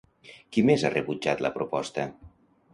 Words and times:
Qui 0.55 0.63
més 0.69 0.85
ha 0.87 0.91
rebutjat 0.95 1.45
la 1.47 1.53
proposta? 1.61 2.11